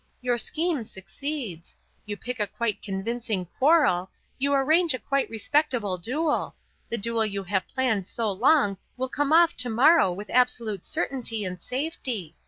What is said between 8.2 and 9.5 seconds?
long will come